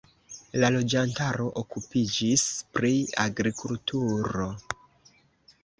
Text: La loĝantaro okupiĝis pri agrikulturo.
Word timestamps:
La 0.61 0.69
loĝantaro 0.75 1.45
okupiĝis 1.63 2.47
pri 2.79 2.91
agrikulturo. 3.27 4.51